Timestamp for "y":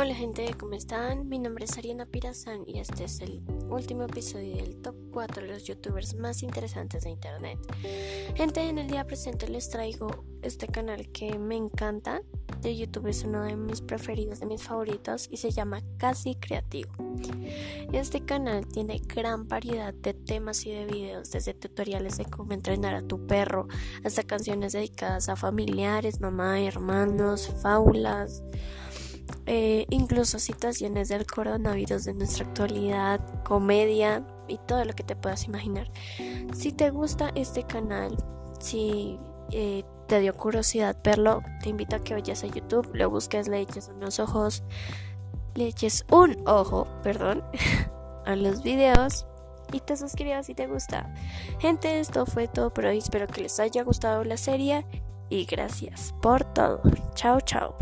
2.66-2.78, 15.30-15.36, 20.64-20.70, 34.46-34.58, 49.72-49.80, 55.28-55.44